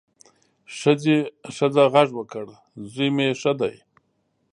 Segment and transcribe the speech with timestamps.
[1.57, 2.45] ښځه غږ وکړ،
[2.91, 3.75] زوی مې ښه دی.